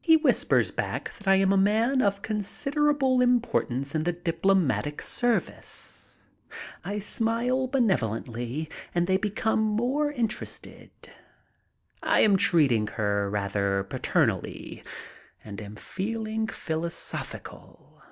He 0.00 0.16
whispers 0.16 0.70
back 0.70 1.12
that 1.14 1.26
I 1.26 1.34
am 1.34 1.52
a 1.52 1.56
man 1.56 2.00
of 2.02 2.22
consider 2.22 2.88
able 2.88 3.20
importance 3.20 3.96
in 3.96 4.04
the 4.04 4.12
diplomatic 4.12 5.02
service. 5.02 6.20
I 6.84 7.00
smile 7.00 7.66
benevo 7.66 8.20
lently 8.22 8.70
and 8.94 9.08
they 9.08 9.16
become 9.16 9.58
more 9.58 10.12
interested. 10.12 10.92
I 12.00 12.20
am 12.20 12.36
treating 12.36 12.86
her 12.96 13.28
rather 13.28 13.82
paternally 13.82 14.84
and 15.42 15.60
am 15.60 15.74
feeling 15.74 16.46
philo 16.46 16.88
sophical. 16.88 18.02